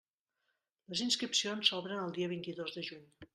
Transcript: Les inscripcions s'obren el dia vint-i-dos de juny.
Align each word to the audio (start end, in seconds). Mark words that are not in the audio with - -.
Les 0.93 1.03
inscripcions 1.07 1.71
s'obren 1.73 2.01
el 2.07 2.17
dia 2.17 2.31
vint-i-dos 2.33 2.75
de 2.79 2.87
juny. 2.89 3.07